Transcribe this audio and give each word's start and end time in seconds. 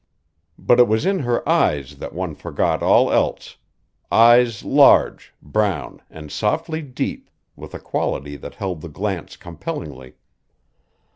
But 0.57 0.79
it 0.79 0.87
was 0.87 1.05
in 1.05 1.19
her 1.19 1.47
eyes 1.47 1.97
that 1.97 2.11
one 2.11 2.33
forgot 2.33 2.81
all 2.81 3.11
else, 3.13 3.57
eyes 4.11 4.63
large, 4.65 5.31
brown, 5.43 6.01
and 6.09 6.31
softly 6.31 6.81
deep, 6.81 7.29
with 7.55 7.75
a 7.75 7.79
quality 7.79 8.35
that 8.37 8.55
held 8.55 8.81
the 8.81 8.89
glance 8.89 9.37
compellingly. 9.37 10.15